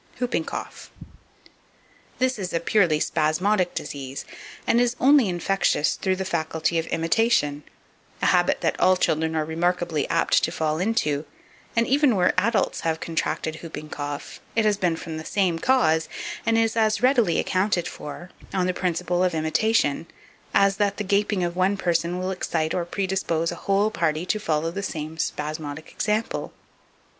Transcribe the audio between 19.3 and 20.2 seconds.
imitation,